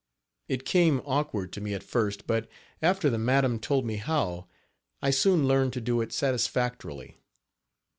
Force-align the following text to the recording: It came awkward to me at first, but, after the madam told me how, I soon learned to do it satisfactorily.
It 0.47 0.65
came 0.65 0.99
awkward 1.05 1.53
to 1.53 1.61
me 1.61 1.75
at 1.75 1.83
first, 1.83 2.25
but, 2.25 2.49
after 2.81 3.07
the 3.07 3.19
madam 3.19 3.59
told 3.59 3.85
me 3.85 3.97
how, 3.97 4.47
I 4.99 5.11
soon 5.11 5.47
learned 5.47 5.73
to 5.73 5.79
do 5.81 6.01
it 6.01 6.11
satisfactorily. 6.11 7.19